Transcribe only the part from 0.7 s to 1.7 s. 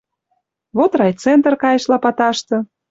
Вот райцентр